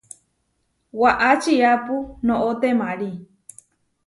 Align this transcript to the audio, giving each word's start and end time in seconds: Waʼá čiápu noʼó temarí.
Waʼá 0.99 1.29
čiápu 1.43 1.95
noʼó 2.25 2.49
temarí. 2.61 3.09